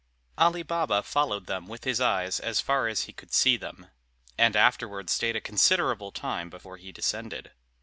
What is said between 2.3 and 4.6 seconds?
as far as he could see them, and